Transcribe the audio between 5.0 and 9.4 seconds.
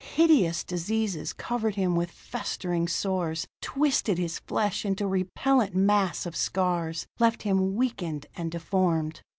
a repellent mass of scars; left him weakened and deformed.